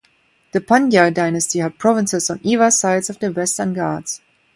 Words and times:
The 0.53 0.61
Pandya 0.61 1.13
dynasty 1.13 1.59
had 1.59 1.77
provinces 1.77 2.31
on 2.31 2.39
either 2.41 2.71
sides 2.71 3.11
of 3.11 3.19
the 3.19 3.31
Western 3.31 3.75
Ghats. 3.75 4.19